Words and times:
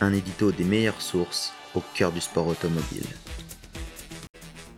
Un 0.00 0.12
édito 0.12 0.50
des 0.50 0.64
meilleures 0.64 1.00
sources 1.00 1.52
au 1.74 1.82
cœur 1.94 2.10
du 2.10 2.20
sport 2.20 2.48
automobile. 2.48 3.06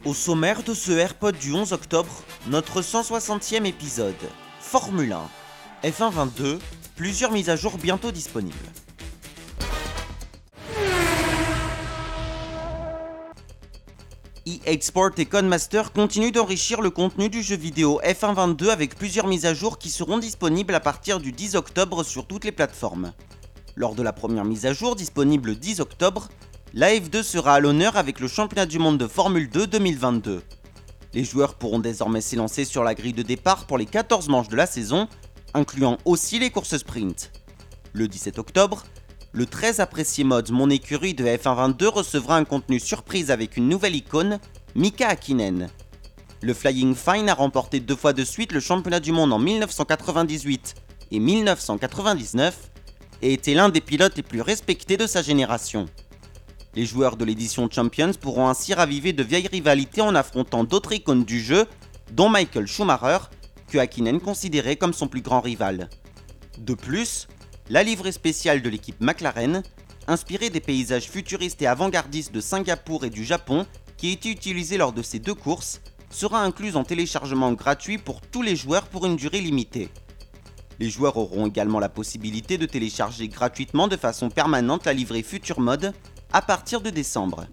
Au 0.04 0.14
sommaire 0.14 0.62
de 0.62 0.74
ce 0.74 0.92
AirPod 0.92 1.36
du 1.38 1.52
11 1.52 1.72
octobre, 1.72 2.22
notre 2.48 2.82
160e 2.82 3.64
épisode. 3.64 4.14
Formule 4.60 5.12
1. 5.82 5.88
F1 5.88 6.10
22, 6.10 6.58
plusieurs 6.96 7.32
mises 7.32 7.48
à 7.48 7.56
jour 7.56 7.78
bientôt 7.78 8.12
disponibles. 8.12 8.56
EA 14.46 14.80
Sport 14.80 15.10
et 15.18 15.26
Codemaster 15.26 15.92
continuent 15.92 16.30
d'enrichir 16.30 16.80
le 16.80 16.90
contenu 16.90 17.28
du 17.28 17.42
jeu 17.42 17.56
vidéo 17.56 18.00
F1 18.04 18.34
22 18.34 18.70
avec 18.70 18.94
plusieurs 18.94 19.26
mises 19.26 19.44
à 19.44 19.54
jour 19.54 19.78
qui 19.78 19.90
seront 19.90 20.18
disponibles 20.18 20.74
à 20.74 20.80
partir 20.80 21.18
du 21.18 21.32
10 21.32 21.56
octobre 21.56 22.04
sur 22.04 22.26
toutes 22.26 22.44
les 22.44 22.52
plateformes. 22.52 23.12
Lors 23.78 23.94
de 23.94 24.02
la 24.02 24.14
première 24.14 24.46
mise 24.46 24.64
à 24.64 24.72
jour 24.72 24.96
disponible 24.96 25.50
le 25.50 25.54
10 25.54 25.80
octobre, 25.80 26.30
la 26.72 26.94
F2 26.94 27.22
sera 27.22 27.52
à 27.56 27.60
l'honneur 27.60 27.98
avec 27.98 28.20
le 28.20 28.26
championnat 28.26 28.64
du 28.64 28.78
monde 28.78 28.96
de 28.96 29.06
Formule 29.06 29.50
2 29.50 29.66
2022. 29.66 30.42
Les 31.12 31.24
joueurs 31.24 31.54
pourront 31.54 31.78
désormais 31.78 32.22
s'élancer 32.22 32.64
sur 32.64 32.82
la 32.82 32.94
grille 32.94 33.12
de 33.12 33.22
départ 33.22 33.66
pour 33.66 33.76
les 33.76 33.84
14 33.84 34.30
manches 34.30 34.48
de 34.48 34.56
la 34.56 34.64
saison, 34.64 35.08
incluant 35.52 35.98
aussi 36.06 36.38
les 36.38 36.48
courses 36.48 36.78
sprint. 36.78 37.32
Le 37.92 38.08
17 38.08 38.38
octobre, 38.38 38.84
le 39.32 39.44
très 39.44 39.78
apprécié 39.80 40.24
mode 40.24 40.50
Mon 40.52 40.70
écurie 40.70 41.12
de 41.12 41.26
F122 41.26 41.88
recevra 41.88 42.38
un 42.38 42.44
contenu 42.44 42.80
surprise 42.80 43.30
avec 43.30 43.58
une 43.58 43.68
nouvelle 43.68 43.94
icône, 43.94 44.38
Mika 44.74 45.08
Hakkinen. 45.08 45.68
Le 46.40 46.54
Flying 46.54 46.94
Fine 46.94 47.28
a 47.28 47.34
remporté 47.34 47.80
deux 47.80 47.96
fois 47.96 48.14
de 48.14 48.24
suite 48.24 48.52
le 48.52 48.60
championnat 48.60 49.00
du 49.00 49.12
monde 49.12 49.34
en 49.34 49.38
1998 49.38 50.76
et 51.10 51.18
1999 51.18 52.70
et 53.22 53.32
était 53.32 53.54
l'un 53.54 53.68
des 53.68 53.80
pilotes 53.80 54.16
les 54.16 54.22
plus 54.22 54.40
respectés 54.40 54.96
de 54.96 55.06
sa 55.06 55.22
génération. 55.22 55.86
Les 56.74 56.84
joueurs 56.84 57.16
de 57.16 57.24
l'édition 57.24 57.68
Champions 57.70 58.12
pourront 58.20 58.48
ainsi 58.48 58.74
raviver 58.74 59.12
de 59.12 59.22
vieilles 59.22 59.48
rivalités 59.48 60.02
en 60.02 60.14
affrontant 60.14 60.64
d'autres 60.64 60.92
icônes 60.92 61.24
du 61.24 61.40
jeu, 61.40 61.66
dont 62.12 62.28
Michael 62.28 62.66
Schumacher, 62.66 63.18
que 63.68 63.78
Hakkinen 63.78 64.20
considérait 64.20 64.76
comme 64.76 64.92
son 64.92 65.08
plus 65.08 65.22
grand 65.22 65.40
rival. 65.40 65.88
De 66.58 66.74
plus, 66.74 67.28
la 67.70 67.82
livrée 67.82 68.12
spéciale 68.12 68.62
de 68.62 68.68
l'équipe 68.68 69.00
McLaren, 69.00 69.62
inspirée 70.06 70.50
des 70.50 70.60
paysages 70.60 71.10
futuristes 71.10 71.62
et 71.62 71.66
avant-gardistes 71.66 72.32
de 72.32 72.40
Singapour 72.40 73.04
et 73.04 73.10
du 73.10 73.24
Japon, 73.24 73.66
qui 73.96 74.12
été 74.12 74.30
utilisée 74.30 74.76
lors 74.76 74.92
de 74.92 75.02
ces 75.02 75.18
deux 75.18 75.34
courses, 75.34 75.80
sera 76.10 76.42
incluse 76.42 76.76
en 76.76 76.84
téléchargement 76.84 77.52
gratuit 77.52 77.98
pour 77.98 78.20
tous 78.20 78.42
les 78.42 78.54
joueurs 78.54 78.86
pour 78.86 79.06
une 79.06 79.16
durée 79.16 79.40
limitée. 79.40 79.88
Les 80.78 80.90
joueurs 80.90 81.16
auront 81.16 81.46
également 81.46 81.78
la 81.78 81.88
possibilité 81.88 82.58
de 82.58 82.66
télécharger 82.66 83.28
gratuitement 83.28 83.88
de 83.88 83.96
façon 83.96 84.28
permanente 84.28 84.84
la 84.84 84.92
livrée 84.92 85.22
Future 85.22 85.60
Mode 85.60 85.92
à 86.32 86.42
partir 86.42 86.80
de 86.82 86.90
décembre. 86.90 87.46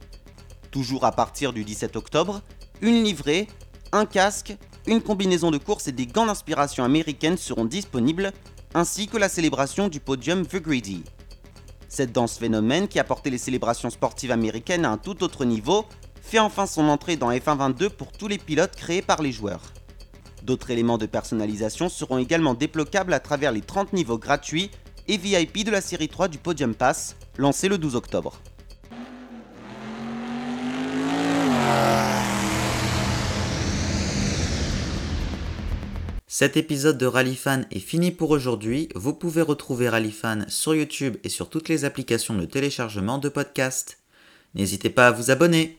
Toujours 0.72 1.06
à 1.06 1.12
partir 1.12 1.54
du 1.54 1.64
17 1.64 1.96
octobre, 1.96 2.42
une 2.82 3.04
livrée, 3.04 3.48
un 3.94 4.06
casque, 4.06 4.58
une 4.88 5.02
combinaison 5.02 5.52
de 5.52 5.58
course 5.58 5.88
et 5.88 5.94
des 5.94 6.08
gants 6.08 6.26
d'inspiration 6.26 6.84
américaine 6.84 7.38
seront 7.38 7.66
disponibles, 7.66 8.34
ainsi 8.74 9.08
que 9.08 9.18
la 9.18 9.30
célébration 9.30 9.88
du 9.88 10.02
podium 10.02 10.46
The 10.46 10.58
Greedy. 10.58 11.04
Cette 11.88 12.12
danse 12.12 12.38
phénomène 12.38 12.88
qui 12.88 13.00
a 13.00 13.04
porté 13.04 13.30
les 13.30 13.38
célébrations 13.38 13.92
sportives 13.92 14.32
américaines 14.32 14.84
à 14.84 14.90
un 14.90 14.98
tout 14.98 15.24
autre 15.24 15.46
niveau 15.46 15.86
fait 16.22 16.40
enfin 16.40 16.66
son 16.66 16.90
entrée 16.90 17.16
dans 17.16 17.32
F1 17.32 17.56
22 17.56 17.90
pour 17.92 18.12
tous 18.12 18.28
les 18.28 18.40
pilotes 18.40 18.76
créés 18.76 19.04
par 19.04 19.22
les 19.22 19.32
joueurs. 19.32 19.62
D'autres 20.44 20.72
éléments 20.72 20.98
de 20.98 21.06
personnalisation 21.06 21.88
seront 21.88 22.18
également 22.18 22.54
débloquables 22.54 23.14
à 23.14 23.22
travers 23.22 23.54
les 23.54 23.62
30 23.62 23.94
niveaux 23.94 24.18
gratuits 24.18 24.70
et 25.08 25.16
VIP 25.16 25.66
de 25.66 25.72
la 25.72 25.80
série 25.80 26.10
3 26.10 26.28
du 26.28 26.38
Podium 26.38 26.76
Pass, 26.76 27.16
lancé 27.38 27.70
le 27.70 27.78
12 27.78 27.96
octobre. 27.96 28.38
Cet 36.28 36.58
épisode 36.58 36.98
de 36.98 37.06
Rallyfan 37.06 37.62
est 37.72 37.80
fini 37.80 38.12
pour 38.12 38.32
aujourd'hui. 38.32 38.90
Vous 38.96 39.14
pouvez 39.14 39.44
retrouver 39.44 39.88
Rallyfan 39.88 40.50
sur 40.50 40.76
YouTube 40.76 41.16
et 41.24 41.30
sur 41.30 41.50
toutes 41.50 41.70
les 41.70 41.86
applications 41.86 42.34
de 42.34 42.46
téléchargement 42.46 43.18
de 43.18 43.30
podcasts. 43.30 44.00
N'hésitez 44.56 44.90
pas 44.90 45.08
à 45.08 45.12
vous 45.12 45.32
abonner. 45.32 45.78